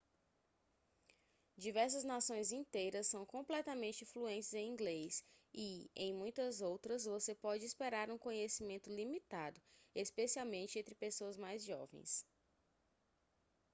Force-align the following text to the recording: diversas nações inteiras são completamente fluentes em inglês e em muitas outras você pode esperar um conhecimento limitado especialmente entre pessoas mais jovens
diversas 1.55 2.03
nações 2.03 2.51
inteiras 2.51 3.05
são 3.05 3.23
completamente 3.23 4.03
fluentes 4.03 4.51
em 4.51 4.67
inglês 4.67 5.23
e 5.53 5.91
em 5.95 6.11
muitas 6.11 6.59
outras 6.59 7.05
você 7.05 7.35
pode 7.35 7.65
esperar 7.67 8.09
um 8.09 8.17
conhecimento 8.17 8.89
limitado 8.89 9.61
especialmente 9.93 10.79
entre 10.79 10.95
pessoas 10.95 11.37
mais 11.37 11.63
jovens 11.63 12.25